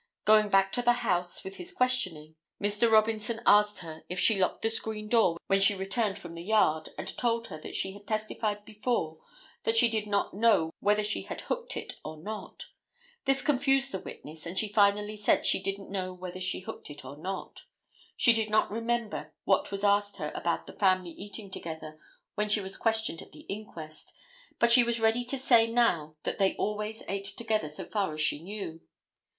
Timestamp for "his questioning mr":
1.57-2.89